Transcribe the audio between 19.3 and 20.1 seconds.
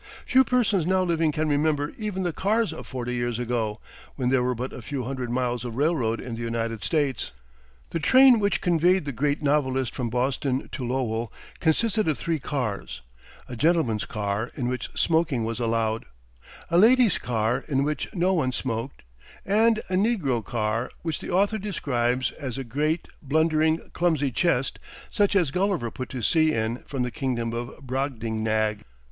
and "a